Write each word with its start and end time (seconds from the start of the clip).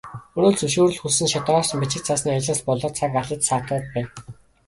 Өнөө 0.37 0.51
л 0.53 0.59
зөвшөөрөл 0.59 1.01
хүссэн 1.01 1.27
шат 1.31 1.43
дараалсан 1.47 1.81
бичиг 1.83 2.01
цаасны 2.07 2.29
ажлаас 2.35 2.61
болоод 2.67 2.93
цаг 2.99 3.11
алдаж 3.21 3.41
саатаад 3.49 3.85
байна. 3.95 4.09